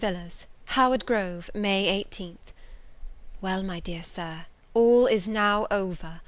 [0.01, 2.39] VILLARS Howard Grove, May 18.
[3.39, 6.19] WELL, my dear Sir, all is now over!